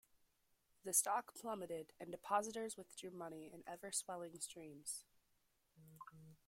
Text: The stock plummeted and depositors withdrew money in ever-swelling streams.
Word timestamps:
The 0.83 0.93
stock 0.93 1.35
plummeted 1.35 1.93
and 1.99 2.09
depositors 2.11 2.75
withdrew 2.75 3.11
money 3.11 3.51
in 3.53 3.61
ever-swelling 3.71 4.39
streams. 4.39 5.05